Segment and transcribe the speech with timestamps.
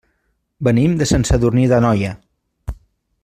[0.67, 2.15] Venim de Sant Sadurní d'Anoia.